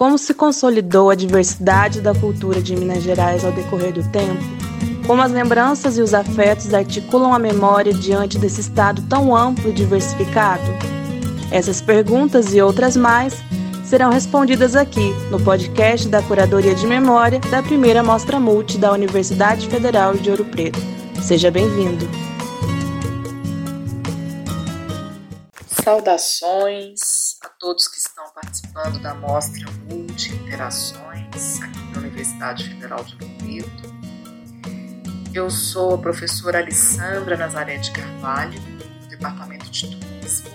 Como 0.00 0.16
se 0.16 0.32
consolidou 0.32 1.10
a 1.10 1.14
diversidade 1.14 2.00
da 2.00 2.14
cultura 2.14 2.62
de 2.62 2.74
Minas 2.74 3.02
Gerais 3.02 3.44
ao 3.44 3.52
decorrer 3.52 3.92
do 3.92 4.02
tempo? 4.10 4.42
Como 5.06 5.20
as 5.20 5.30
lembranças 5.30 5.98
e 5.98 6.00
os 6.00 6.14
afetos 6.14 6.72
articulam 6.72 7.34
a 7.34 7.38
memória 7.38 7.92
diante 7.92 8.38
desse 8.38 8.62
estado 8.62 9.02
tão 9.10 9.36
amplo 9.36 9.68
e 9.68 9.74
diversificado? 9.74 10.64
Essas 11.52 11.82
perguntas 11.82 12.54
e 12.54 12.62
outras 12.62 12.96
mais 12.96 13.34
serão 13.84 14.10
respondidas 14.10 14.74
aqui 14.74 15.12
no 15.30 15.38
podcast 15.38 16.08
da 16.08 16.22
Curadoria 16.22 16.74
de 16.74 16.86
Memória 16.86 17.38
da 17.50 17.62
primeira 17.62 18.02
Mostra 18.02 18.40
Multi 18.40 18.78
da 18.78 18.92
Universidade 18.92 19.68
Federal 19.68 20.14
de 20.14 20.30
Ouro 20.30 20.46
Preto. 20.46 20.80
Seja 21.22 21.50
bem-vindo! 21.50 22.08
Saudações 25.84 27.29
a 27.42 27.48
todos 27.48 27.88
que 27.88 27.96
estão 27.96 28.28
participando 28.34 29.00
da 29.00 29.14
Mostra 29.14 29.66
Multi 29.88 30.34
Interações 30.34 31.62
aqui 31.62 31.78
na 31.92 32.00
Universidade 32.00 32.68
Federal 32.68 33.02
de 33.02 33.16
Ouro. 33.62 34.00
Eu 35.32 35.48
sou 35.50 35.94
a 35.94 35.98
professora 35.98 36.58
Alessandra 36.58 37.38
Nazaré 37.38 37.78
de 37.78 37.90
Carvalho, 37.92 38.60
do 38.60 39.06
Departamento 39.08 39.70
de 39.70 39.96
Turismo, 39.96 40.50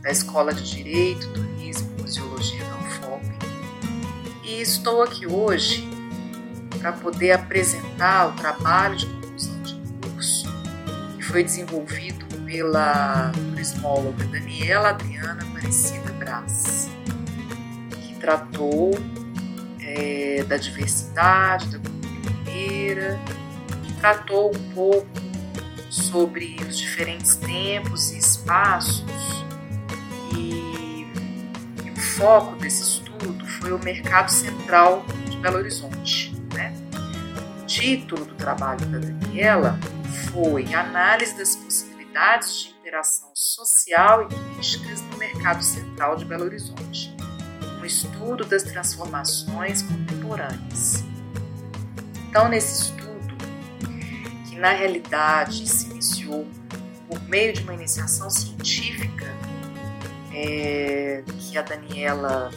da 0.00 0.10
Escola 0.10 0.54
de 0.54 0.62
Direito, 0.62 1.30
Turismo 1.30 1.94
e 1.98 2.02
Museologia 2.02 2.64
da 2.64 2.76
UFOP. 2.76 3.24
E 4.44 4.62
estou 4.62 5.02
aqui 5.02 5.26
hoje 5.26 5.86
para 6.80 6.92
poder 6.92 7.32
apresentar 7.32 8.28
o 8.28 8.32
trabalho 8.32 8.96
de 8.96 9.06
conclusão 9.06 9.62
de 9.62 9.74
curso 10.08 10.46
que 11.18 11.22
foi 11.22 11.44
desenvolvido 11.44 12.24
pela 12.46 13.30
turismóloga 13.32 14.24
Daniela 14.26 14.90
Adriana 14.90 15.42
Aparecida 15.42 16.03
Que 16.42 18.14
tratou 18.16 18.92
é, 19.80 20.44
da 20.44 20.56
diversidade, 20.56 21.68
da 21.68 21.78
cultura 21.78 22.20
mineira, 22.44 23.20
tratou 24.00 24.54
um 24.54 24.74
pouco 24.74 25.08
sobre 25.88 26.56
os 26.68 26.76
diferentes 26.76 27.36
tempos 27.36 28.10
e 28.10 28.18
espaços 28.18 29.44
e, 30.36 31.06
e 31.84 31.90
o 31.90 31.96
foco 31.96 32.56
desse 32.56 32.82
estudo 32.82 33.46
foi 33.46 33.72
o 33.72 33.78
mercado 33.78 34.28
central 34.28 35.04
de 35.30 35.36
Belo 35.38 35.58
Horizonte. 35.58 36.34
Né? 36.52 36.74
O 37.62 37.66
título 37.66 38.24
do 38.24 38.34
trabalho 38.34 38.84
da 38.86 38.98
Daniela 38.98 39.78
foi 40.30 40.74
Análise 40.74 41.38
das 41.38 41.56
possibilidades 41.56 42.64
de 42.64 42.68
interação 42.70 43.30
social 43.34 44.24
e 44.24 44.34
turísticas 44.34 45.00
no 45.00 45.13
mercado 45.44 45.62
central 45.62 46.16
de 46.16 46.24
Belo 46.24 46.44
Horizonte, 46.44 47.14
um 47.78 47.84
estudo 47.84 48.46
das 48.46 48.62
transformações 48.62 49.82
contemporâneas. 49.82 51.04
Então, 52.26 52.48
nesse 52.48 52.84
estudo, 52.84 53.36
que 54.48 54.56
na 54.56 54.70
realidade 54.70 55.68
se 55.68 55.90
iniciou 55.90 56.48
por 57.06 57.20
meio 57.24 57.52
de 57.52 57.60
uma 57.60 57.74
iniciação 57.74 58.30
científica 58.30 59.26
é, 60.32 61.22
que 61.26 61.58
a 61.58 61.62
Daniela 61.62 62.50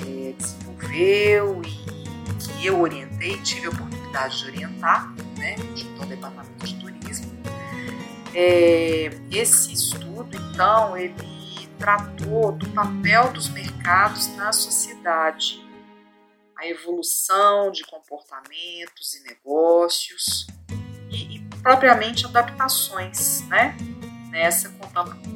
é, 0.00 0.34
desenvolveu 0.36 1.62
e 1.62 2.34
que 2.40 2.66
eu 2.66 2.80
orientei, 2.80 3.40
tive 3.42 3.68
a 3.68 3.70
oportunidade 3.70 4.36
de 4.40 4.46
orientar, 4.46 5.14
né, 5.38 5.54
junto 5.76 6.02
ao 6.02 6.08
Departamento 6.08 6.66
de 6.66 6.74
Turismo, 6.74 7.30
é, 8.34 9.16
esse 9.30 9.72
estudo, 9.72 10.36
então, 10.36 10.96
ele 10.96 11.39
tratou 11.80 12.52
do 12.52 12.68
papel 12.70 13.32
dos 13.32 13.48
mercados 13.48 14.28
na 14.36 14.52
sociedade, 14.52 15.66
a 16.56 16.66
evolução 16.66 17.72
de 17.72 17.82
comportamentos 17.84 19.14
e 19.14 19.22
negócios 19.24 20.46
e, 21.08 21.36
e 21.36 21.40
propriamente 21.62 22.26
adaptações, 22.26 23.40
né, 23.48 23.76
nessa 24.28 24.68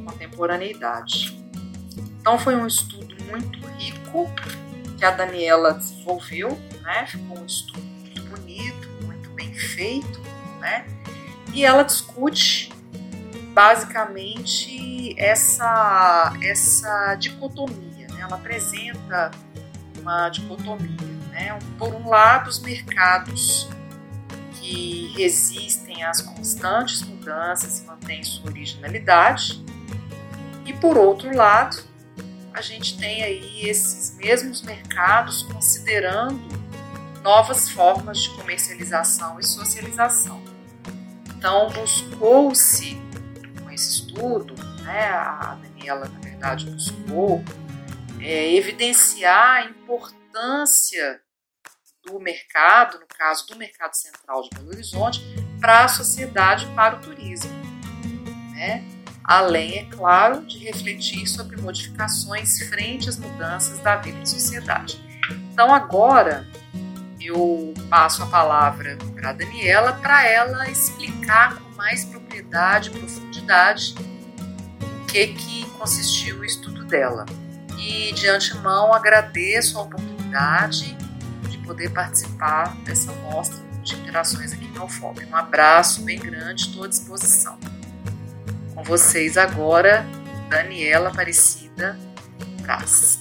contemporaneidade. 0.05 1.43
Então, 2.21 2.39
foi 2.39 2.55
um 2.55 2.67
estudo 2.67 3.17
muito 3.25 3.59
rico 3.79 4.31
que 4.99 5.05
a 5.05 5.11
Daniela 5.11 5.73
desenvolveu, 5.73 6.51
né, 6.83 7.07
ficou 7.07 7.39
um 7.39 7.47
estudo 7.47 7.81
muito 7.81 8.23
bonito, 8.23 8.89
muito 9.03 9.31
bem 9.31 9.55
feito, 9.55 10.21
né, 10.61 10.87
e 11.55 11.65
ela 11.65 11.83
discute 11.83 12.74
basicamente 13.55 15.15
essa, 15.17 16.35
essa 16.43 17.15
dicotomia. 17.15 18.09
Né? 18.09 18.21
Ela 18.21 18.35
apresenta 18.35 19.31
uma 19.99 20.29
dicotomia. 20.29 21.15
Né? 21.31 21.57
Por 21.79 21.95
um 21.95 22.09
lado, 22.09 22.51
os 22.51 22.59
mercados 22.59 23.69
que 24.61 25.13
resistem 25.17 26.03
às 26.03 26.21
constantes 26.21 27.03
mudanças 27.03 27.81
e 27.81 27.87
mantêm 27.87 28.23
sua 28.25 28.51
originalidade, 28.51 29.65
e 30.67 30.73
por 30.73 30.97
outro 30.97 31.35
lado, 31.37 31.77
a 32.53 32.61
gente 32.61 32.99
tem 32.99 33.23
aí 33.23 33.69
esses 33.69 34.17
mesmos 34.17 34.63
mercados 34.63 35.43
considerando 35.43 36.41
novas 37.23 37.69
formas 37.69 38.23
de 38.23 38.31
comercialização 38.31 39.39
e 39.39 39.45
socialização. 39.45 40.43
Então, 41.37 41.69
buscou-se 41.71 43.04
esse 43.85 44.01
estudo, 44.01 44.55
né, 44.83 45.09
a 45.09 45.59
Daniela, 45.61 46.09
na 46.09 46.21
verdade, 46.21 46.71
buscou 46.71 47.45
é, 48.21 48.55
evidenciar 48.55 49.63
a 49.63 49.65
importância 49.65 51.21
do 52.05 52.19
mercado, 52.19 52.99
no 52.99 53.07
caso 53.07 53.47
do 53.47 53.57
mercado 53.57 53.95
central 53.95 54.43
de 54.43 54.51
Belo 54.55 54.69
Horizonte, 54.69 55.23
para 55.61 55.85
a 55.85 55.89
sociedade, 55.89 56.67
para 56.75 56.97
o 56.97 57.01
turismo. 57.01 57.51
Né? 58.53 58.85
Além, 59.23 59.79
é 59.79 59.85
claro, 59.85 60.45
de 60.45 60.59
refletir 60.59 61.27
sobre 61.27 61.57
modificações 61.57 62.59
frente 62.69 63.09
às 63.09 63.17
mudanças 63.17 63.79
da 63.79 63.97
vida 63.97 64.19
em 64.19 64.27
sociedade. 64.27 65.03
Então, 65.51 65.73
agora, 65.73 66.47
eu 67.19 67.73
passo 67.89 68.23
a 68.23 68.27
palavra 68.27 68.99
para 69.15 69.31
a 69.31 69.33
Daniela 69.33 69.95
para 69.95 70.27
ela 70.27 70.69
explicar 70.69 71.59
com 71.59 71.71
mais 71.77 72.05
propriedade 72.05 72.24
e 72.39 72.91
profundidade 72.91 73.95
em 73.99 75.07
que, 75.07 75.29
que 75.29 75.71
consistiu 75.79 76.39
o 76.41 76.45
estudo 76.45 76.85
dela. 76.85 77.25
E 77.79 78.13
de 78.13 78.29
antemão 78.29 78.93
agradeço 78.93 79.79
a 79.79 79.83
oportunidade 79.83 80.97
de 81.49 81.59
poder 81.59 81.91
participar 81.91 82.75
dessa 82.85 83.13
mostra 83.13 83.63
de 83.83 83.95
interações 83.95 84.53
aqui 84.53 84.67
no 84.69 84.85
UFOP. 84.85 85.25
Um 85.27 85.37
abraço 85.37 86.03
bem 86.03 86.19
grande, 86.19 86.63
estou 86.63 86.85
à 86.85 86.89
disposição. 86.89 87.59
Com 88.75 88.83
vocês 88.83 89.37
agora, 89.37 90.05
Daniela 90.49 91.11
Aparecida 91.11 91.99
Braz. 92.63 93.21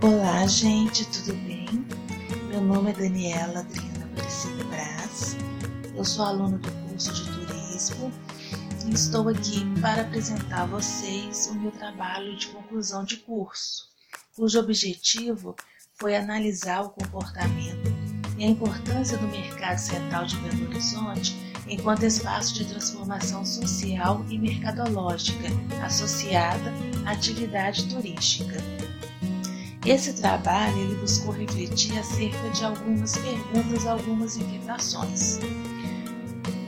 Olá, 0.00 0.46
gente, 0.46 1.06
tudo 1.06 1.34
bem? 1.44 1.86
Meu 2.48 2.60
nome 2.60 2.90
é 2.90 2.94
Daniela 2.94 3.60
Adriana 3.60 3.91
Aparecida 4.32 4.64
Braz, 4.64 5.36
eu 5.94 6.02
sou 6.02 6.24
aluna 6.24 6.56
do 6.56 6.72
curso 6.88 7.12
de 7.12 7.22
turismo 7.30 8.10
e 8.86 8.94
estou 8.94 9.28
aqui 9.28 9.62
para 9.82 10.00
apresentar 10.00 10.62
a 10.62 10.66
vocês 10.66 11.48
o 11.48 11.54
meu 11.54 11.70
trabalho 11.70 12.34
de 12.38 12.46
conclusão 12.46 13.04
de 13.04 13.18
curso, 13.18 13.88
cujo 14.34 14.58
objetivo 14.58 15.54
foi 15.96 16.16
analisar 16.16 16.80
o 16.80 16.88
comportamento 16.88 17.92
e 18.38 18.44
a 18.44 18.48
importância 18.48 19.18
do 19.18 19.28
mercado 19.28 19.76
central 19.76 20.24
de 20.24 20.36
Belo 20.38 20.66
Horizonte 20.66 21.36
enquanto 21.68 22.04
espaço 22.04 22.54
de 22.54 22.64
transformação 22.64 23.44
social 23.44 24.24
e 24.30 24.38
mercadológica 24.38 25.48
associada 25.84 26.72
à 27.04 27.10
atividade 27.10 27.86
turística. 27.86 28.56
Esse 29.84 30.12
trabalho 30.12 30.78
ele 30.78 30.94
buscou 30.94 31.32
refletir 31.32 31.98
acerca 31.98 32.50
de 32.50 32.64
algumas 32.64 33.16
perguntas, 33.16 33.86
algumas 33.86 34.36
inquietações. 34.36 35.40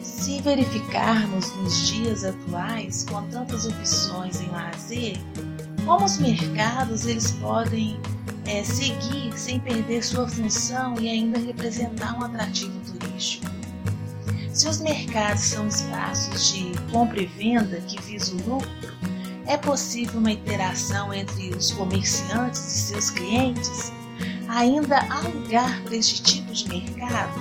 Se 0.01 0.41
verificarmos 0.41 1.55
nos 1.57 1.89
dias 1.89 2.25
atuais, 2.25 3.05
com 3.05 3.23
tantas 3.29 3.67
opções 3.67 4.41
em 4.41 4.49
lazer, 4.49 5.17
como 5.85 6.05
os 6.05 6.19
mercados 6.19 7.07
eles 7.07 7.31
podem 7.33 8.01
é, 8.47 8.65
seguir 8.65 9.33
sem 9.39 9.61
perder 9.61 10.03
sua 10.03 10.27
função 10.27 10.95
e 11.01 11.09
ainda 11.09 11.39
representar 11.39 12.19
um 12.19 12.25
atrativo 12.25 12.81
turístico? 12.81 13.47
Se 14.53 14.69
os 14.69 14.81
mercados 14.81 15.43
são 15.43 15.69
espaços 15.69 16.53
de 16.53 16.73
compra 16.91 17.23
e 17.23 17.27
venda 17.27 17.81
que 17.83 18.01
visam 18.03 18.37
lucro, 18.47 18.94
é 19.46 19.56
possível 19.56 20.19
uma 20.19 20.32
interação 20.32 21.12
entre 21.12 21.50
os 21.50 21.70
comerciantes 21.73 22.61
e 22.61 22.79
seus 22.88 23.11
clientes? 23.11 23.93
Ainda 24.49 24.99
há 25.11 25.20
lugar 25.20 25.82
para 25.82 25.96
este 25.96 26.23
tipo 26.23 26.52
de 26.52 26.69
mercado? 26.69 27.41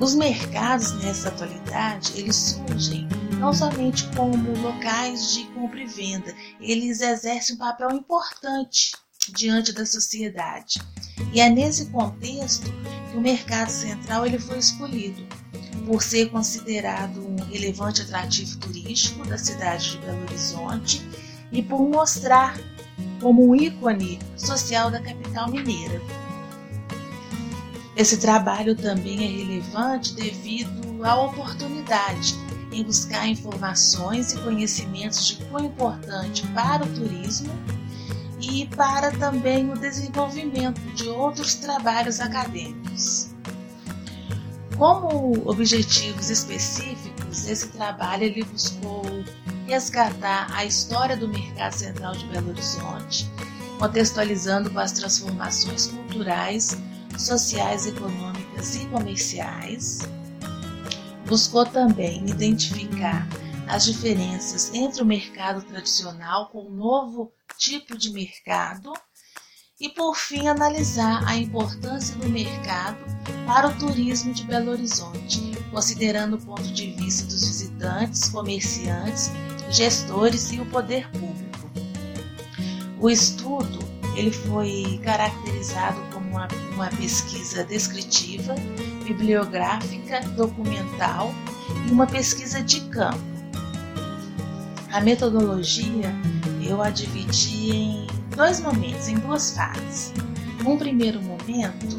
Os 0.00 0.14
mercados 0.14 0.92
nessa 1.02 1.28
atualidade, 1.28 2.12
eles 2.16 2.36
surgem 2.36 3.08
não 3.38 3.52
somente 3.52 4.08
como 4.16 4.52
locais 4.60 5.32
de 5.32 5.44
compra 5.48 5.80
e 5.80 5.86
venda, 5.86 6.34
eles 6.60 7.00
exercem 7.00 7.56
um 7.56 7.58
papel 7.58 7.90
importante 7.92 8.92
diante 9.32 9.72
da 9.72 9.86
sociedade. 9.86 10.80
E 11.32 11.40
é 11.40 11.48
nesse 11.48 11.86
contexto 11.86 12.70
que 13.10 13.16
o 13.16 13.20
mercado 13.20 13.70
central 13.70 14.26
ele 14.26 14.38
foi 14.38 14.58
escolhido, 14.58 15.26
por 15.88 16.02
ser 16.02 16.28
considerado 16.28 17.26
um 17.26 17.36
relevante 17.50 18.02
atrativo 18.02 18.58
turístico 18.58 19.26
da 19.26 19.38
cidade 19.38 19.92
de 19.92 19.98
Belo 19.98 20.22
Horizonte 20.24 21.02
e 21.50 21.62
por 21.62 21.80
mostrar 21.80 22.60
como 23.22 23.48
um 23.48 23.56
ícone 23.56 24.18
social 24.36 24.90
da 24.90 25.00
capital 25.00 25.50
mineira. 25.50 25.98
Esse 27.96 28.18
trabalho 28.18 28.76
também 28.76 29.24
é 29.24 29.44
relevante 29.44 30.14
devido 30.14 31.02
à 31.02 31.22
oportunidade 31.22 32.34
em 32.70 32.84
buscar 32.84 33.26
informações 33.26 34.34
e 34.34 34.38
conhecimentos 34.40 35.26
de 35.26 35.44
quão 35.46 35.64
importante 35.64 36.46
para 36.48 36.84
o 36.84 36.94
turismo 36.94 37.50
e 38.38 38.66
para 38.76 39.10
também 39.12 39.72
o 39.72 39.74
desenvolvimento 39.74 40.82
de 40.94 41.08
outros 41.08 41.54
trabalhos 41.54 42.20
acadêmicos. 42.20 43.27
Como 44.78 45.32
objetivos 45.44 46.30
específicos, 46.30 47.48
esse 47.48 47.66
trabalho 47.70 48.22
ele 48.22 48.44
buscou 48.44 49.02
resgatar 49.66 50.46
a 50.54 50.64
história 50.64 51.16
do 51.16 51.26
mercado 51.26 51.72
central 51.72 52.12
de 52.12 52.24
Belo 52.26 52.50
Horizonte, 52.50 53.28
contextualizando 53.80 54.70
com 54.70 54.78
as 54.78 54.92
transformações 54.92 55.88
culturais, 55.88 56.76
sociais, 57.18 57.86
econômicas 57.86 58.76
e 58.76 58.86
comerciais. 58.86 59.98
Buscou 61.26 61.66
também 61.66 62.24
identificar 62.28 63.26
as 63.66 63.84
diferenças 63.84 64.72
entre 64.72 65.02
o 65.02 65.06
mercado 65.06 65.60
tradicional 65.62 66.50
com 66.50 66.60
o 66.60 66.70
novo 66.70 67.32
tipo 67.58 67.98
de 67.98 68.12
mercado 68.12 68.92
e, 69.80 69.88
por 69.88 70.16
fim, 70.16 70.48
analisar 70.48 71.22
a 71.26 71.36
importância 71.36 72.16
do 72.16 72.28
mercado 72.28 72.98
para 73.46 73.68
o 73.68 73.74
turismo 73.78 74.32
de 74.34 74.42
Belo 74.44 74.72
Horizonte, 74.72 75.52
considerando 75.70 76.34
o 76.34 76.38
ponto 76.38 76.64
de 76.64 76.90
vista 76.92 77.26
dos 77.26 77.46
visitantes, 77.46 78.28
comerciantes, 78.28 79.30
gestores 79.70 80.50
e 80.50 80.60
o 80.60 80.66
poder 80.66 81.08
público. 81.12 81.70
O 83.00 83.08
estudo 83.08 83.78
ele 84.16 84.32
foi 84.32 85.00
caracterizado 85.04 86.00
como 86.12 86.28
uma, 86.30 86.48
uma 86.74 86.88
pesquisa 86.88 87.62
descritiva, 87.62 88.56
bibliográfica, 89.04 90.20
documental 90.36 91.32
e 91.86 91.92
uma 91.92 92.06
pesquisa 92.06 92.60
de 92.60 92.80
campo. 92.88 93.22
A 94.90 95.00
metodologia 95.00 96.12
eu 96.66 96.82
a 96.82 96.90
dividi 96.90 97.70
em 97.70 98.17
dois 98.38 98.60
momentos, 98.60 99.08
em 99.08 99.16
duas 99.16 99.50
fases. 99.50 100.14
Num 100.62 100.78
primeiro 100.78 101.20
momento, 101.20 101.98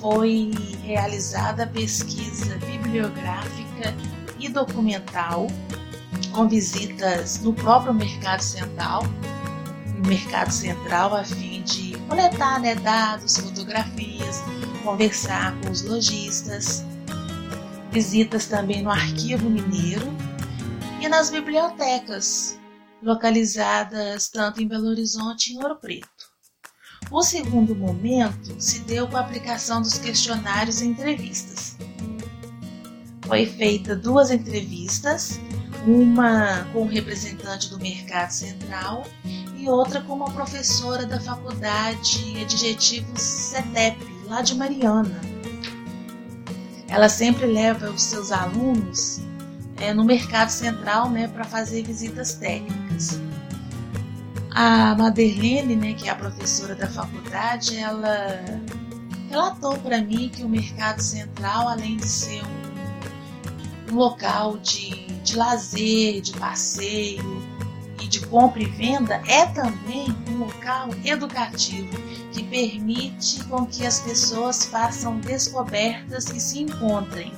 foi 0.00 0.50
realizada 0.82 1.64
a 1.64 1.66
pesquisa 1.66 2.56
bibliográfica 2.56 3.94
e 4.40 4.48
documental, 4.48 5.46
com 6.32 6.48
visitas 6.48 7.40
no 7.42 7.52
próprio 7.52 7.92
Mercado 7.92 8.40
Central, 8.40 9.02
no 9.98 10.08
Mercado 10.08 10.50
Central, 10.50 11.14
a 11.14 11.24
fim 11.24 11.62
de 11.62 11.94
coletar 12.08 12.58
né, 12.58 12.74
dados, 12.76 13.36
fotografias, 13.36 14.42
conversar 14.82 15.54
com 15.60 15.70
os 15.70 15.82
lojistas, 15.82 16.82
visitas 17.92 18.46
também 18.46 18.82
no 18.82 18.90
Arquivo 18.90 19.50
Mineiro 19.50 20.10
e 21.02 21.08
nas 21.08 21.28
bibliotecas, 21.28 22.58
localizadas 23.04 24.28
tanto 24.28 24.62
em 24.62 24.66
Belo 24.66 24.88
Horizonte 24.88 25.52
e 25.52 25.54
em 25.54 25.62
Ouro 25.62 25.76
Preto. 25.76 26.34
O 27.10 27.22
segundo 27.22 27.74
momento 27.74 28.54
se 28.58 28.80
deu 28.80 29.06
com 29.06 29.16
a 29.16 29.20
aplicação 29.20 29.82
dos 29.82 29.98
questionários 29.98 30.80
e 30.80 30.86
entrevistas. 30.86 31.76
Foi 33.26 33.46
feita 33.46 33.94
duas 33.94 34.30
entrevistas, 34.30 35.38
uma 35.86 36.64
com 36.72 36.82
o 36.82 36.88
representante 36.88 37.68
do 37.70 37.78
Mercado 37.78 38.30
Central 38.30 39.04
e 39.56 39.68
outra 39.68 40.00
com 40.00 40.14
uma 40.14 40.30
professora 40.30 41.06
da 41.06 41.20
Faculdade 41.20 42.40
Adjetivos 42.40 43.20
CETEP, 43.20 43.98
lá 44.26 44.42
de 44.42 44.54
Mariana. 44.54 45.20
Ela 46.88 47.08
sempre 47.08 47.46
leva 47.46 47.90
os 47.90 48.02
seus 48.02 48.30
alunos 48.30 49.20
é, 49.84 49.92
no 49.92 50.04
Mercado 50.04 50.48
Central 50.48 51.10
né, 51.10 51.28
para 51.28 51.44
fazer 51.44 51.82
visitas 51.84 52.34
técnicas. 52.34 53.20
A 54.50 54.94
Maderlene, 54.94 55.76
né, 55.76 55.94
que 55.94 56.08
é 56.08 56.12
a 56.12 56.14
professora 56.14 56.74
da 56.74 56.86
faculdade, 56.86 57.76
ela 57.76 58.40
relatou 59.28 59.76
para 59.78 60.00
mim 60.00 60.30
que 60.34 60.42
o 60.42 60.48
Mercado 60.48 61.02
Central, 61.02 61.68
além 61.68 61.96
de 61.96 62.06
ser 62.06 62.42
um, 62.44 63.92
um 63.92 63.96
local 63.96 64.56
de, 64.58 65.06
de 65.22 65.36
lazer, 65.36 66.20
de 66.20 66.32
passeio 66.34 67.42
e 68.00 68.06
de 68.06 68.20
compra 68.26 68.62
e 68.62 68.66
venda, 68.66 69.20
é 69.26 69.46
também 69.46 70.06
um 70.30 70.38
local 70.38 70.88
educativo 71.04 71.98
que 72.32 72.42
permite 72.44 73.44
com 73.44 73.66
que 73.66 73.84
as 73.84 74.00
pessoas 74.00 74.64
façam 74.64 75.18
descobertas 75.18 76.28
e 76.30 76.40
se 76.40 76.60
encontrem 76.60 77.32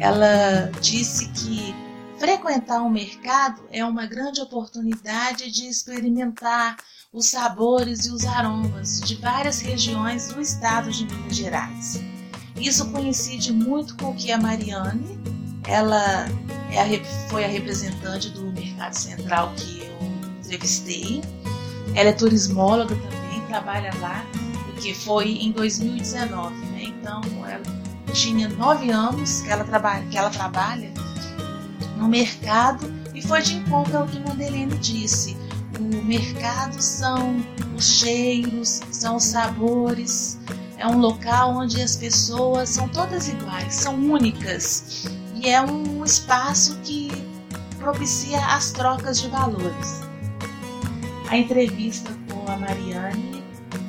ela 0.00 0.72
disse 0.80 1.28
que 1.28 1.74
frequentar 2.18 2.82
o 2.82 2.86
um 2.86 2.90
mercado 2.90 3.60
é 3.70 3.84
uma 3.84 4.06
grande 4.06 4.40
oportunidade 4.40 5.50
de 5.50 5.68
experimentar 5.68 6.76
os 7.12 7.26
sabores 7.26 8.06
e 8.06 8.10
os 8.10 8.24
aromas 8.24 9.00
de 9.00 9.16
várias 9.16 9.60
regiões 9.60 10.28
do 10.28 10.40
estado 10.40 10.90
de 10.90 11.04
Minas 11.04 11.36
Gerais. 11.36 12.00
Isso 12.56 12.90
coincide 12.90 13.52
muito 13.52 13.94
com 13.96 14.10
o 14.10 14.14
que 14.14 14.32
a 14.32 14.38
Mariane, 14.38 15.18
ela 15.66 16.26
é 16.70 16.80
a, 16.80 17.04
foi 17.28 17.44
a 17.44 17.48
representante 17.48 18.30
do 18.30 18.52
Mercado 18.52 18.94
Central 18.94 19.52
que 19.56 19.82
eu 19.82 20.38
entrevistei. 20.38 21.20
Ela 21.94 22.10
é 22.10 22.12
turismóloga 22.12 22.94
também, 22.94 23.40
trabalha 23.48 23.92
lá, 24.00 24.24
porque 24.66 24.94
foi 24.94 25.32
em 25.32 25.52
2019, 25.52 26.54
né? 26.54 26.84
Então 26.84 27.22
ela 27.46 27.79
tinha 28.10 28.48
nove 28.48 28.90
anos 28.90 29.40
que 29.40 29.50
ela 29.50 29.64
trabalha, 29.64 30.06
que 30.06 30.18
ela 30.18 30.30
trabalha 30.30 30.92
no 31.96 32.08
mercado 32.08 32.92
e 33.14 33.22
foi 33.22 33.42
de 33.42 33.54
encontro 33.56 33.98
ao 33.98 34.06
que 34.06 34.18
Madeleine 34.20 34.76
disse. 34.78 35.36
O 35.78 36.04
mercado 36.04 36.80
são 36.80 37.36
os 37.76 37.84
cheiros, 37.98 38.80
são 38.90 39.16
os 39.16 39.24
sabores, 39.24 40.38
é 40.76 40.86
um 40.86 40.98
local 40.98 41.56
onde 41.56 41.80
as 41.80 41.96
pessoas 41.96 42.70
são 42.70 42.88
todas 42.88 43.28
iguais, 43.28 43.74
são 43.74 43.94
únicas 43.94 45.04
e 45.34 45.48
é 45.48 45.60
um 45.60 46.04
espaço 46.04 46.78
que 46.82 47.10
propicia 47.78 48.44
as 48.46 48.72
trocas 48.72 49.20
de 49.20 49.28
valores. 49.28 50.00
A 51.28 51.36
entrevista 51.36 52.10
com 52.30 52.50
a 52.50 52.56
Mariane 52.56 53.42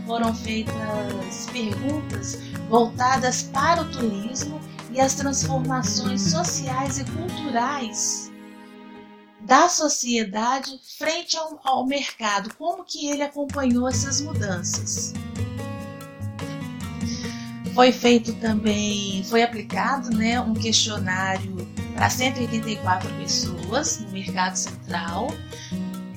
foram 0.05 0.33
feitas 0.35 1.47
perguntas 1.51 2.39
voltadas 2.71 3.43
para 3.43 3.81
o 3.81 3.91
turismo 3.91 4.61
e 4.91 5.01
as 5.01 5.13
transformações 5.13 6.31
sociais 6.31 6.99
e 6.99 7.05
culturais 7.05 8.31
da 9.41 9.67
sociedade 9.67 10.79
frente 10.97 11.35
ao, 11.35 11.59
ao 11.63 11.85
mercado, 11.85 12.53
como 12.57 12.85
que 12.85 13.09
ele 13.09 13.23
acompanhou 13.23 13.89
essas 13.89 14.21
mudanças. 14.21 15.13
Foi 17.75 17.91
feito 17.91 18.33
também, 18.35 19.23
foi 19.25 19.43
aplicado 19.43 20.09
né, 20.15 20.39
um 20.39 20.53
questionário 20.53 21.67
para 21.93 22.09
184 22.09 23.09
pessoas 23.15 23.99
no 23.99 24.11
Mercado 24.11 24.55
Central. 24.55 25.27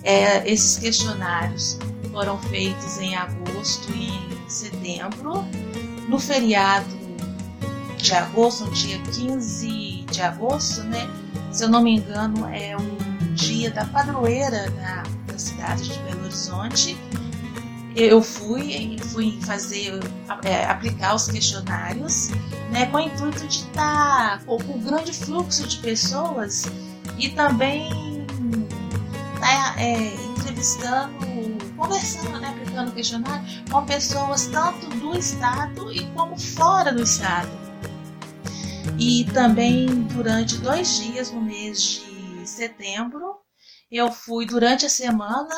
É, 0.04 0.48
esses 0.48 0.76
questionários 0.76 1.78
foram 2.12 2.38
feitos 2.42 2.98
em 2.98 3.16
agosto 3.16 3.90
e 3.92 4.10
em 4.10 4.48
setembro 4.48 5.44
no 6.08 6.18
feriado 6.18 6.86
de 7.96 8.14
agosto, 8.14 8.66
no 8.66 8.72
dia 8.72 8.98
15 8.98 10.04
de 10.10 10.20
agosto, 10.20 10.82
né? 10.84 11.08
Se 11.50 11.64
eu 11.64 11.68
não 11.68 11.82
me 11.82 11.96
engano, 11.96 12.46
é 12.46 12.76
um 12.76 13.34
dia 13.34 13.70
da 13.70 13.84
padroeira 13.86 14.70
da, 14.70 15.02
da 15.26 15.38
cidade 15.38 15.84
de 15.84 15.98
Belo 16.00 16.24
Horizonte. 16.24 16.96
Eu 17.96 18.20
fui, 18.20 18.98
fui 19.12 19.38
fazer, 19.42 20.00
é, 20.42 20.64
aplicar 20.66 21.14
os 21.14 21.28
questionários, 21.28 22.30
né, 22.72 22.86
com 22.86 22.96
o 22.96 23.00
intuito 23.00 23.46
de 23.46 23.58
estar 23.58 24.42
com 24.44 24.56
o 24.56 24.80
grande 24.80 25.12
fluxo 25.12 25.64
de 25.66 25.78
pessoas 25.78 26.64
e 27.16 27.28
também 27.30 28.26
tá, 29.38 29.76
é, 29.78 30.12
entrevistando 30.36 31.14
conversando, 31.76 32.40
né, 32.40 32.54
aplicando 32.74 32.92
questionário 32.92 33.44
com 33.70 33.86
pessoas 33.86 34.46
tanto 34.46 34.88
do 34.98 35.16
estado 35.16 35.92
e 35.92 36.04
como 36.08 36.38
fora 36.38 36.92
do 36.92 37.02
estado. 37.02 37.48
E 38.98 39.24
também 39.32 39.86
durante 40.04 40.58
dois 40.58 40.98
dias 40.98 41.30
no 41.30 41.40
mês 41.40 42.02
de 42.38 42.48
setembro, 42.48 43.36
eu 43.90 44.10
fui 44.10 44.44
durante 44.44 44.84
a 44.84 44.88
semana 44.88 45.54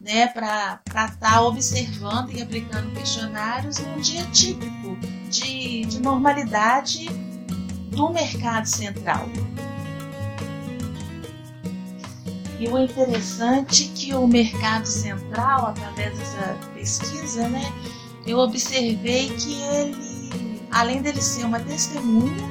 né, 0.00 0.28
para 0.28 0.80
estar 0.86 1.18
tá 1.18 1.40
observando 1.40 2.32
e 2.32 2.42
aplicando 2.42 2.94
questionários 2.94 3.78
num 3.78 4.00
dia 4.00 4.24
típico 4.26 4.96
de, 5.30 5.86
de 5.86 6.00
normalidade 6.00 7.08
do 7.90 8.10
mercado 8.10 8.66
central. 8.66 9.26
E 12.58 12.66
o 12.66 12.76
interessante 12.76 13.84
é 13.84 13.96
que 13.96 14.14
o 14.14 14.26
mercado 14.26 14.86
central, 14.86 15.66
através 15.66 16.18
dessa 16.18 16.58
pesquisa, 16.74 17.48
né, 17.48 17.72
eu 18.26 18.38
observei 18.38 19.28
que 19.30 19.54
ele, 19.54 20.60
além 20.72 21.00
dele 21.00 21.22
ser 21.22 21.44
uma 21.44 21.60
testemunha 21.60 22.48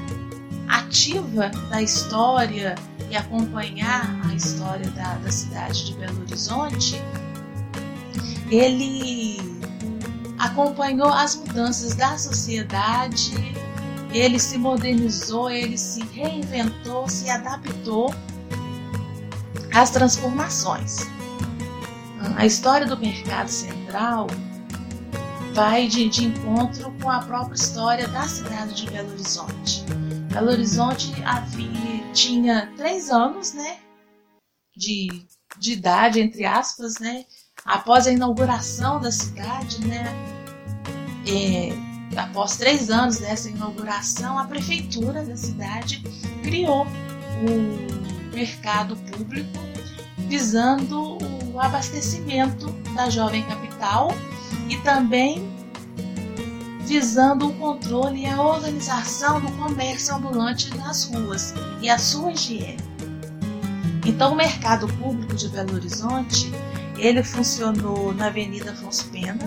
ativa 0.67 1.49
da 1.69 1.81
história 1.81 2.75
e 3.09 3.15
acompanhar 3.17 4.21
a 4.29 4.33
história 4.33 4.89
da, 4.91 5.15
da 5.15 5.31
cidade 5.31 5.87
de 5.87 5.93
Belo 5.95 6.21
Horizonte, 6.21 7.01
ele 8.49 9.37
acompanhou 10.37 11.09
as 11.09 11.35
mudanças 11.35 11.95
da 11.95 12.17
sociedade, 12.17 13.33
ele 14.13 14.39
se 14.39 14.57
modernizou, 14.57 15.49
ele 15.49 15.77
se 15.77 16.01
reinventou, 16.13 17.09
se 17.09 17.29
adaptou 17.29 18.13
às 19.77 19.91
transformações. 19.91 20.97
A 22.35 22.45
história 22.45 22.87
do 22.87 22.97
mercado 22.97 23.47
central 23.47 24.27
vai 25.53 25.87
de, 25.87 26.09
de 26.09 26.25
encontro 26.25 26.91
com 26.99 27.09
a 27.09 27.19
própria 27.19 27.55
história 27.55 28.07
da 28.07 28.27
cidade 28.27 28.73
de 28.73 28.89
Belo 28.89 29.11
Horizonte. 29.11 29.83
Belo 30.33 30.49
Horizonte 30.49 31.13
havia, 31.23 32.11
tinha 32.11 32.71
três 32.75 33.11
anos, 33.11 33.53
né, 33.53 33.77
de, 34.75 35.25
de 35.59 35.73
idade, 35.73 36.19
entre 36.19 36.43
aspas, 36.45 36.99
né, 36.99 37.25
após 37.63 38.07
a 38.07 38.11
inauguração 38.11 38.99
da 38.99 39.11
cidade, 39.11 39.85
né, 39.85 40.05
é, 41.27 42.19
após 42.19 42.57
três 42.57 42.89
anos 42.89 43.19
dessa 43.19 43.47
inauguração, 43.47 44.39
a 44.39 44.45
prefeitura 44.45 45.23
da 45.23 45.37
cidade 45.37 46.01
criou 46.43 46.85
o 46.85 48.16
mercado 48.37 48.95
público 48.95 49.59
visando 50.29 51.17
o 51.51 51.59
abastecimento 51.59 52.71
da 52.93 53.09
jovem 53.09 53.43
capital 53.43 54.09
e 54.69 54.77
também 54.77 55.51
visando 56.85 57.49
o 57.49 57.53
controle 57.55 58.21
e 58.21 58.25
a 58.27 58.39
organização 58.39 59.41
do 59.41 59.51
comércio 59.53 60.15
ambulante 60.15 60.75
nas 60.77 61.05
ruas 61.05 61.55
e 61.81 61.89
a 61.89 61.97
sua 61.97 62.31
higiene. 62.31 62.77
Então, 64.05 64.33
o 64.33 64.35
mercado 64.35 64.87
público 64.87 65.35
de 65.35 65.49
Belo 65.49 65.73
Horizonte 65.73 66.51
ele 66.97 67.23
funcionou 67.23 68.13
na 68.13 68.27
Avenida 68.27 68.71
Afonso 68.71 69.09
Pena, 69.09 69.39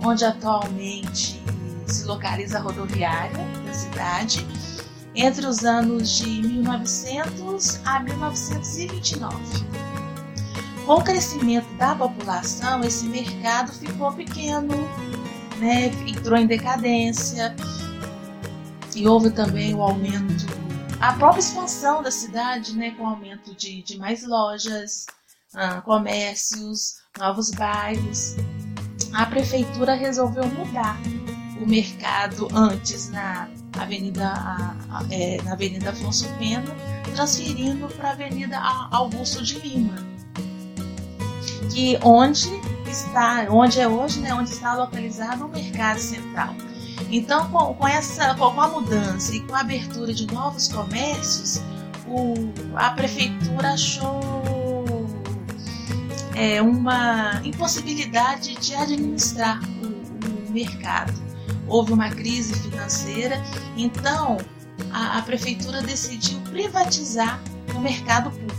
onde 0.00 0.24
atualmente 0.24 1.40
se 1.86 2.04
localiza 2.04 2.58
a 2.58 2.62
rodoviária 2.62 3.38
da 3.64 3.72
cidade, 3.72 4.44
entre 5.14 5.46
os 5.46 5.64
anos 5.64 6.10
de 6.10 6.42
1900 6.42 7.80
a 7.84 8.00
1929. 8.00 9.36
Com 10.86 10.94
o 10.94 11.04
crescimento 11.04 11.72
da 11.76 11.94
população, 11.94 12.82
esse 12.82 13.06
mercado 13.06 13.72
ficou 13.72 14.12
pequeno 14.12 14.74
né, 15.58 15.86
entrou 16.06 16.38
em 16.38 16.46
decadência 16.46 17.54
e 18.94 19.06
houve 19.08 19.30
também 19.30 19.74
o 19.74 19.82
aumento, 19.82 20.46
a 21.00 21.12
própria 21.14 21.40
expansão 21.40 22.02
da 22.02 22.10
cidade, 22.10 22.76
né, 22.76 22.92
com 22.92 23.02
o 23.04 23.06
aumento 23.06 23.54
de, 23.54 23.82
de 23.82 23.98
mais 23.98 24.26
lojas, 24.26 25.06
ah, 25.54 25.80
comércios, 25.80 26.96
novos 27.18 27.50
bairros. 27.50 28.36
A 29.12 29.26
prefeitura 29.26 29.94
resolveu 29.94 30.46
mudar 30.46 30.96
o 31.60 31.66
mercado 31.66 32.48
antes 32.52 33.10
na 33.10 33.48
Avenida, 33.82 34.26
a, 34.26 34.74
a, 34.90 35.04
é, 35.10 35.40
na 35.42 35.52
Avenida 35.52 35.90
Afonso 35.90 36.28
Pena, 36.38 36.64
transferindo 37.14 37.88
para 37.88 38.10
a 38.10 38.12
Avenida 38.12 38.58
Augusto 38.90 39.42
de 39.42 39.58
Lima, 39.58 39.96
que 41.72 41.98
onde 42.02 42.48
está, 42.88 43.46
onde 43.50 43.80
é 43.80 43.88
hoje, 43.88 44.20
né, 44.20 44.32
onde 44.34 44.50
está 44.50 44.74
localizado 44.74 45.46
o 45.46 45.48
mercado 45.48 45.98
central. 45.98 46.54
Então, 47.10 47.48
com, 47.50 47.74
com 47.74 47.88
essa, 47.88 48.34
com 48.34 48.60
a 48.60 48.68
mudança 48.68 49.34
e 49.34 49.40
com 49.40 49.54
a 49.54 49.60
abertura 49.60 50.12
de 50.12 50.26
novos 50.32 50.68
comércios, 50.68 51.60
o, 52.06 52.34
a 52.76 52.90
prefeitura 52.90 53.72
achou 53.72 54.20
é, 56.34 56.60
uma 56.60 57.40
impossibilidade 57.44 58.54
de 58.56 58.74
administrar 58.74 59.60
o, 59.82 60.48
o, 60.48 60.52
mercado. 60.52 61.12
Houve 61.66 61.92
uma 61.92 62.10
crise 62.10 62.54
financeira, 62.54 63.42
então 63.76 64.38
a, 64.92 65.18
a 65.18 65.22
prefeitura 65.22 65.82
decidiu 65.82 66.38
privatizar 66.50 67.40
o 67.74 67.80
mercado 67.80 68.30
público. 68.30 68.54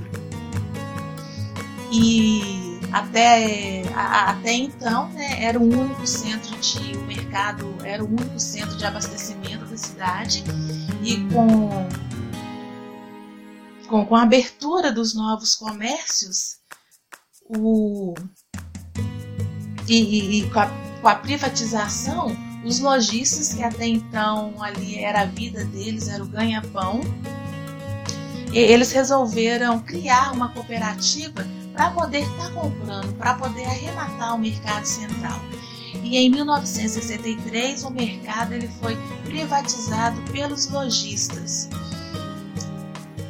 E 1.92 2.80
até, 2.92 3.84
até 3.94 4.54
então, 4.54 5.10
né, 5.10 5.44
era 5.44 5.60
o 5.60 5.64
único 5.64 6.06
centro 6.08 6.58
de 6.60 6.98
o 6.98 7.04
mercado, 7.04 7.76
era 7.84 8.04
o 8.04 8.08
único 8.08 8.40
centro 8.40 8.76
de 8.78 8.86
abastecimento 8.86 9.66
da 9.66 9.78
cidade 9.78 10.44
e 11.04 11.18
com, 11.34 11.70
com, 13.88 14.06
com 14.06 14.16
a 14.16 14.24
abertura 14.24 14.92
dos 14.92 15.14
novos 15.14 15.56
comércios, 15.56 16.58
o, 17.48 18.14
e, 19.88 19.96
e, 19.96 20.40
e 20.40 20.50
com, 20.50 20.60
a, 20.60 20.68
com 21.02 21.08
a 21.08 21.16
privatização, 21.16 22.36
os 22.66 22.80
lojistas 22.80 23.54
que 23.54 23.64
até 23.64 23.86
então 23.86 24.54
ali 24.60 24.98
era 24.98 25.22
a 25.22 25.26
vida 25.26 25.64
deles, 25.66 26.08
era 26.08 26.24
o 26.24 26.28
ganha-pão, 26.28 27.02
eles 28.52 28.92
resolveram 28.92 29.80
criar 29.80 30.32
uma 30.34 30.50
cooperativa 30.50 31.46
para 31.74 31.92
poder 31.92 32.20
estar 32.20 32.48
tá 32.48 32.52
comprando, 32.52 33.14
para 33.18 33.36
poder 33.36 33.66
arrematar 33.66 34.34
o 34.34 34.40
mercado 34.40 34.86
central. 34.86 35.40
E 36.02 36.18
em 36.18 36.30
1963 36.30 37.84
o 37.84 37.90
mercado 37.92 38.54
ele 38.54 38.70
foi 38.80 38.98
privatizado 39.26 40.20
pelos 40.32 40.70
lojistas. 40.70 41.70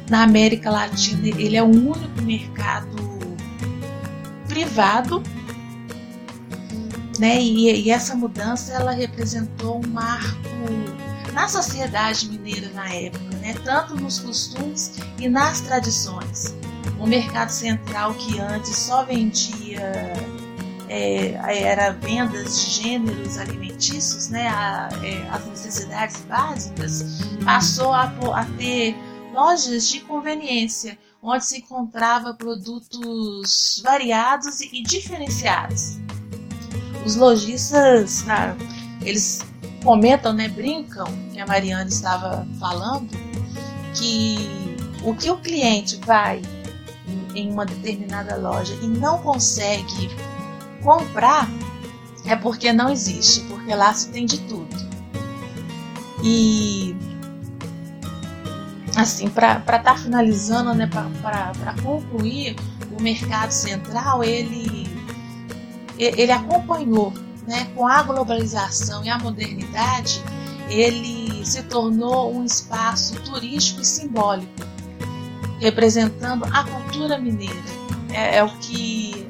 Na 0.08 0.22
América 0.22 0.70
Latina 0.70 1.28
ele 1.28 1.56
é 1.56 1.62
o 1.62 1.66
único 1.66 2.22
mercado 2.22 2.96
privado, 4.46 5.22
né? 7.18 7.40
E, 7.40 7.84
e 7.84 7.90
essa 7.90 8.14
mudança 8.14 8.72
ela 8.72 8.92
representou 8.92 9.80
um 9.84 9.88
marco 9.88 10.36
na 11.32 11.48
sociedade 11.48 12.28
mineira 12.28 12.70
na 12.70 12.88
época, 12.92 13.36
né? 13.36 13.54
tanto 13.64 13.94
nos 13.94 14.18
costumes 14.18 14.92
e 15.18 15.28
nas 15.28 15.60
tradições 15.60 16.54
o 16.98 17.06
mercado 17.06 17.50
central 17.50 18.14
que 18.14 18.38
antes 18.40 18.76
só 18.76 19.04
vendia 19.04 20.12
é, 20.88 21.32
era 21.62 21.90
vendas 21.90 22.60
de 22.60 22.70
gêneros 22.82 23.38
alimentícios, 23.38 24.28
né, 24.28 24.48
a, 24.48 24.88
é, 25.02 25.28
as 25.30 25.44
necessidades 25.46 26.22
básicas, 26.22 27.04
passou 27.44 27.92
a, 27.92 28.04
a 28.34 28.44
ter 28.56 28.96
lojas 29.32 29.88
de 29.88 30.00
conveniência, 30.00 30.96
onde 31.22 31.44
se 31.44 31.58
encontrava 31.58 32.34
produtos 32.34 33.82
variados 33.84 34.60
e, 34.60 34.70
e 34.72 34.82
diferenciados. 34.82 35.98
Os 37.06 37.14
lojistas, 37.14 38.28
ah, 38.28 38.56
eles 39.00 39.46
comentam, 39.84 40.32
né, 40.32 40.48
brincam, 40.48 41.06
que 41.32 41.38
a 41.38 41.46
Mariana 41.46 41.88
estava 41.88 42.44
falando, 42.58 43.08
que 43.94 44.76
o 45.04 45.14
que 45.14 45.30
o 45.30 45.36
cliente 45.36 46.00
vai 46.04 46.42
em 47.32 47.52
uma 47.52 47.64
determinada 47.64 48.34
loja 48.34 48.74
e 48.82 48.88
não 48.88 49.18
consegue 49.18 50.10
comprar, 50.82 51.48
é 52.24 52.34
porque 52.34 52.72
não 52.72 52.90
existe, 52.90 53.40
porque 53.42 53.72
lá 53.72 53.94
se 53.94 54.08
tem 54.08 54.26
de 54.26 54.40
tudo. 54.40 54.76
E 56.24 56.96
assim, 58.96 59.28
para 59.28 59.58
estar 59.58 59.78
tá 59.78 59.96
finalizando, 59.96 60.74
né, 60.74 60.88
para 60.88 61.74
concluir, 61.84 62.56
o 62.98 63.02
mercado 63.02 63.52
central 63.52 64.24
ele, 64.24 64.85
ele 65.98 66.32
acompanhou 66.32 67.12
né, 67.46 67.70
com 67.74 67.86
a 67.86 68.02
globalização 68.02 69.04
e 69.04 69.08
a 69.08 69.18
modernidade, 69.18 70.22
ele 70.68 71.44
se 71.44 71.62
tornou 71.62 72.34
um 72.34 72.44
espaço 72.44 73.14
turístico 73.22 73.82
e 73.82 73.84
simbólico 73.84 74.76
representando 75.60 76.44
a 76.44 76.64
cultura 76.64 77.18
mineira. 77.18 77.54
É, 78.10 78.38
é 78.38 78.44
o 78.44 78.58
que 78.58 79.26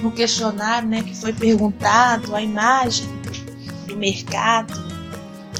no 0.00 0.12
questionário 0.12 0.88
né, 0.88 1.02
que 1.02 1.16
foi 1.16 1.32
perguntado, 1.32 2.34
a 2.34 2.42
imagem 2.42 3.06
do 3.86 3.96
mercado 3.96 4.74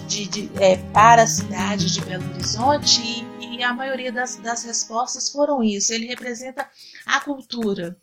de, 0.06 0.26
de 0.26 0.50
é, 0.60 0.76
para 0.76 1.22
a 1.22 1.26
cidade 1.26 1.92
de 1.92 2.00
Belo 2.02 2.24
Horizonte 2.34 3.00
e, 3.40 3.56
e 3.56 3.62
a 3.62 3.72
maioria 3.72 4.12
das, 4.12 4.36
das 4.36 4.62
respostas 4.64 5.30
foram 5.30 5.62
isso. 5.62 5.92
Ele 5.92 6.06
representa 6.06 6.68
a 7.06 7.20
cultura. 7.20 7.96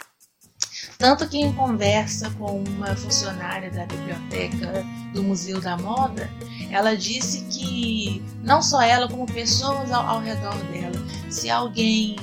Tanto 1.02 1.28
que 1.28 1.40
em 1.40 1.52
conversa 1.52 2.30
com 2.38 2.64
uma 2.64 2.96
funcionária 2.96 3.72
da 3.72 3.88
biblioteca 3.88 4.86
do 5.16 5.24
Museu 5.24 5.60
da 5.60 5.76
Moda, 5.76 6.30
ela 6.70 6.96
disse 6.96 7.42
que 7.50 8.24
não 8.44 8.62
só 8.62 8.84
ela, 8.84 9.08
como 9.08 9.26
pessoas 9.26 9.92
ao, 9.92 10.08
ao 10.08 10.20
redor 10.20 10.54
dela, 10.72 11.04
se 11.28 11.50
alguém 11.50 12.18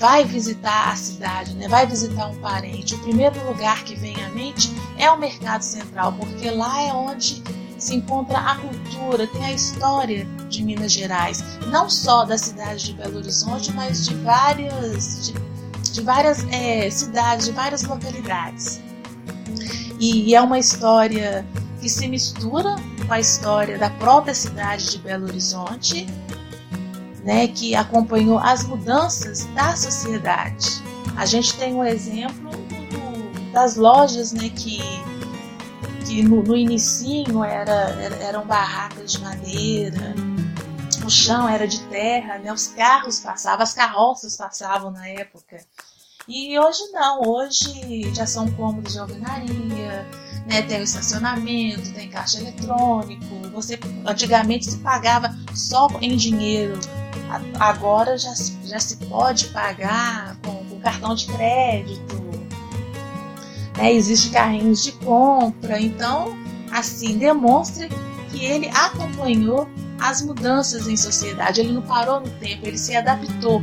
vai 0.00 0.24
visitar 0.24 0.90
a 0.90 0.96
cidade, 0.96 1.54
né, 1.54 1.68
vai 1.68 1.86
visitar 1.86 2.26
um 2.26 2.34
parente, 2.40 2.96
o 2.96 2.98
primeiro 2.98 3.38
lugar 3.46 3.84
que 3.84 3.94
vem 3.94 4.20
à 4.24 4.30
mente 4.30 4.68
é 4.98 5.08
o 5.08 5.16
Mercado 5.16 5.62
Central, 5.62 6.12
porque 6.14 6.50
lá 6.50 6.82
é 6.82 6.92
onde 6.92 7.40
se 7.78 7.94
encontra 7.94 8.36
a 8.36 8.56
cultura, 8.56 9.28
tem 9.28 9.44
a 9.44 9.52
história 9.52 10.24
de 10.48 10.64
Minas 10.64 10.90
Gerais, 10.90 11.44
não 11.68 11.88
só 11.88 12.24
da 12.24 12.36
cidade 12.36 12.86
de 12.86 12.94
Belo 12.94 13.18
Horizonte, 13.18 13.72
mas 13.72 14.04
de 14.04 14.14
várias, 14.16 15.26
de, 15.28 15.34
de 15.92 16.02
várias 16.02 16.44
é, 16.50 16.90
cidades, 16.90 17.46
de 17.46 17.52
várias 17.52 17.82
localidades. 17.82 18.80
E, 20.00 20.30
e 20.30 20.34
é 20.34 20.40
uma 20.40 20.58
história 20.58 21.46
que 21.80 21.88
se 21.88 22.08
mistura 22.08 22.76
com 23.06 23.12
a 23.12 23.20
história 23.20 23.78
da 23.78 23.90
própria 23.90 24.34
cidade 24.34 24.90
de 24.90 24.98
Belo 24.98 25.26
Horizonte 25.26 26.06
né, 27.24 27.48
que 27.48 27.74
acompanhou 27.74 28.38
as 28.38 28.64
mudanças 28.64 29.46
da 29.54 29.76
sociedade. 29.76 30.82
A 31.16 31.26
gente 31.26 31.56
tem 31.56 31.74
um 31.74 31.84
exemplo 31.84 32.50
do, 32.50 33.52
das 33.52 33.76
lojas 33.76 34.32
né, 34.32 34.48
que, 34.48 34.80
que 36.06 36.22
no, 36.22 36.42
no 36.42 36.56
inicinho 36.56 37.44
era, 37.44 37.72
era, 37.72 38.16
eram 38.16 38.46
barracas 38.46 39.12
de 39.12 39.20
madeira, 39.20 40.14
chão 41.12 41.48
era 41.48 41.66
de 41.66 41.80
terra, 41.88 42.38
né, 42.38 42.52
os 42.52 42.68
carros 42.68 43.20
passavam, 43.20 43.62
as 43.62 43.74
carroças 43.74 44.36
passavam 44.36 44.90
na 44.90 45.06
época. 45.08 45.58
E 46.28 46.58
hoje 46.58 46.80
não, 46.92 47.20
hoje 47.22 48.14
já 48.14 48.26
são 48.26 48.50
cômodos 48.52 48.92
de 48.92 48.98
alvenaria, 48.98 50.06
né, 50.46 50.62
tem 50.62 50.80
o 50.80 50.84
estacionamento, 50.84 51.92
tem 51.92 52.08
caixa 52.08 52.38
eletrônico. 52.38 53.48
Você 53.52 53.78
antigamente 54.06 54.70
se 54.70 54.78
pagava 54.78 55.34
só 55.54 55.88
em 56.00 56.16
dinheiro 56.16 56.78
agora 57.58 58.18
já, 58.18 58.32
já 58.64 58.78
se 58.78 58.96
pode 58.96 59.48
pagar 59.48 60.36
com, 60.44 60.64
com 60.64 60.80
cartão 60.80 61.14
de 61.14 61.26
crédito, 61.26 62.16
né? 63.76 63.92
existe 63.92 64.30
carrinhos 64.30 64.82
de 64.82 64.92
compra, 64.92 65.80
então 65.80 66.36
assim 66.70 67.18
demonstra 67.18 67.88
que 68.30 68.44
ele 68.44 68.68
acompanhou 68.68 69.68
as 70.02 70.22
mudanças 70.22 70.86
em 70.86 70.96
sociedade, 70.96 71.60
ele 71.60 71.72
não 71.72 71.82
parou 71.82 72.20
no 72.20 72.28
tempo, 72.28 72.66
ele 72.66 72.78
se 72.78 72.94
adaptou. 72.94 73.62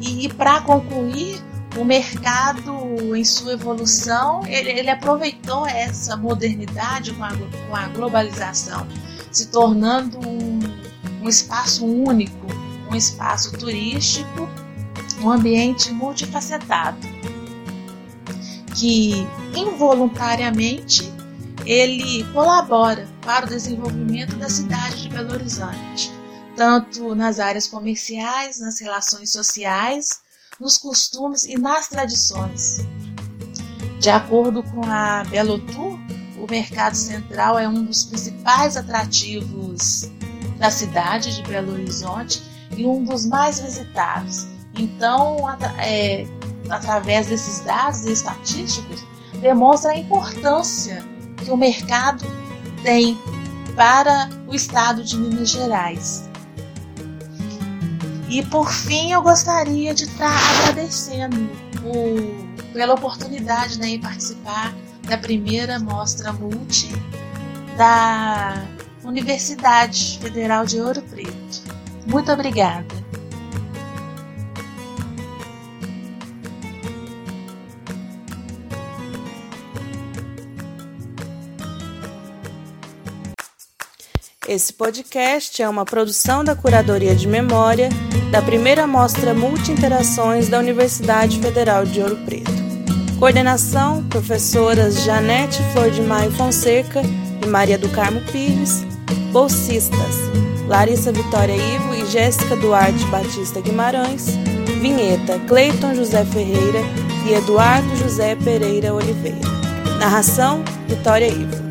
E, 0.00 0.26
e 0.26 0.32
para 0.32 0.60
concluir, 0.60 1.42
o 1.76 1.84
mercado 1.84 3.16
em 3.16 3.24
sua 3.24 3.54
evolução, 3.54 4.46
ele, 4.46 4.70
ele 4.70 4.90
aproveitou 4.90 5.66
essa 5.66 6.16
modernidade 6.16 7.12
com 7.14 7.24
a, 7.24 7.30
com 7.30 7.74
a 7.74 7.88
globalização, 7.88 8.86
se 9.32 9.48
tornando 9.48 10.18
um 10.18 10.60
um 11.24 11.28
espaço 11.28 11.86
único, 11.86 12.46
um 12.90 12.94
espaço 12.94 13.50
turístico, 13.52 14.46
um 15.22 15.30
ambiente 15.30 15.90
multifacetado, 15.90 16.98
que 18.74 19.26
involuntariamente 19.56 21.10
ele 21.66 22.24
colabora 22.32 23.08
para 23.22 23.46
o 23.46 23.48
desenvolvimento 23.48 24.36
da 24.36 24.48
cidade 24.48 25.02
de 25.02 25.08
Belo 25.08 25.32
Horizonte, 25.32 26.12
tanto 26.56 27.14
nas 27.14 27.38
áreas 27.40 27.66
comerciais, 27.66 28.60
nas 28.60 28.78
relações 28.80 29.32
sociais, 29.32 30.20
nos 30.60 30.76
costumes 30.78 31.44
e 31.44 31.56
nas 31.58 31.88
tradições. 31.88 32.78
De 33.98 34.10
acordo 34.10 34.62
com 34.62 34.84
a 34.84 35.24
Belo 35.24 35.58
Tour, 35.58 35.98
o 36.38 36.46
mercado 36.50 36.94
central 36.94 37.58
é 37.58 37.66
um 37.66 37.84
dos 37.84 38.04
principais 38.04 38.76
atrativos 38.76 40.10
da 40.58 40.70
cidade 40.70 41.34
de 41.34 41.42
Belo 41.42 41.72
Horizonte 41.72 42.42
e 42.76 42.84
um 42.84 43.02
dos 43.02 43.24
mais 43.24 43.60
visitados. 43.60 44.46
Então, 44.78 45.38
é, 45.78 46.26
através 46.68 47.28
desses 47.28 47.60
dados 47.60 48.04
estatísticos, 48.04 49.02
demonstra 49.40 49.92
a 49.92 49.98
importância 49.98 51.02
que 51.44 51.50
o 51.50 51.56
mercado 51.56 52.24
tem 52.82 53.18
para 53.76 54.28
o 54.46 54.54
estado 54.54 55.04
de 55.04 55.16
Minas 55.16 55.50
Gerais. 55.50 56.28
E 58.28 58.42
por 58.46 58.72
fim, 58.72 59.12
eu 59.12 59.22
gostaria 59.22 59.94
de 59.94 60.04
estar 60.04 60.34
agradecendo 60.60 61.36
o, 61.84 62.72
pela 62.72 62.94
oportunidade 62.94 63.78
né, 63.78 63.98
participar 63.98 64.74
da 65.02 65.18
primeira 65.18 65.78
mostra 65.78 66.32
multi 66.32 66.88
da 67.76 68.64
Universidade 69.04 70.18
Federal 70.20 70.64
de 70.64 70.80
Ouro 70.80 71.02
Preto. 71.02 71.62
Muito 72.06 72.32
obrigada. 72.32 73.03
Esse 84.54 84.72
podcast 84.72 85.60
é 85.60 85.68
uma 85.68 85.84
produção 85.84 86.44
da 86.44 86.54
Curadoria 86.54 87.12
de 87.16 87.26
Memória 87.26 87.88
da 88.30 88.40
primeira 88.40 88.86
Mostra 88.86 89.34
Multi-Interações 89.34 90.48
da 90.48 90.60
Universidade 90.60 91.40
Federal 91.40 91.84
de 91.84 92.00
Ouro 92.00 92.16
Preto. 92.18 92.52
Coordenação: 93.18 94.04
professoras 94.04 95.02
Janete 95.02 95.60
Flor 95.72 95.90
de 95.90 96.00
Maio 96.02 96.30
Fonseca 96.30 97.02
e 97.44 97.48
Maria 97.48 97.76
do 97.76 97.88
Carmo 97.88 98.20
Pires 98.30 98.84
Bolsistas: 99.32 100.14
Larissa 100.68 101.10
Vitória 101.10 101.56
Ivo 101.56 101.92
e 101.92 102.06
Jéssica 102.06 102.54
Duarte 102.54 103.04
Batista 103.06 103.60
Guimarães. 103.60 104.26
Vinheta: 104.80 105.36
Cleiton 105.48 105.96
José 105.96 106.24
Ferreira 106.26 106.78
e 107.26 107.34
Eduardo 107.34 107.96
José 107.96 108.36
Pereira 108.36 108.94
Oliveira. 108.94 109.48
Narração: 109.98 110.62
Vitória 110.86 111.26
Ivo. 111.26 111.63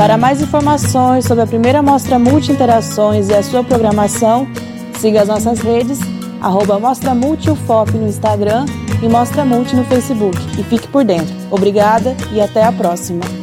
Para 0.00 0.16
mais 0.16 0.40
informações 0.40 1.26
sobre 1.26 1.44
a 1.44 1.46
primeira 1.46 1.82
mostra 1.82 2.18
Multi-Interações 2.18 3.28
e 3.28 3.34
a 3.34 3.42
sua 3.42 3.62
programação, 3.62 4.48
siga 4.98 5.20
as 5.20 5.28
nossas 5.28 5.58
redes, 5.58 5.98
arroba 6.40 6.78
Mostra 6.78 7.14
Multi 7.14 7.50
UFOP 7.50 7.92
no 7.98 8.08
Instagram 8.08 8.64
e 9.02 9.08
Mostra 9.10 9.44
Multi 9.44 9.76
no 9.76 9.84
Facebook. 9.84 10.38
E 10.58 10.64
fique 10.64 10.88
por 10.88 11.04
dentro. 11.04 11.34
Obrigada 11.50 12.16
e 12.32 12.40
até 12.40 12.64
a 12.64 12.72
próxima. 12.72 13.39